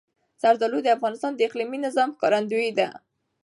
[0.41, 2.87] زردالو د افغانستان د اقلیمي نظام ښکارندوی ده.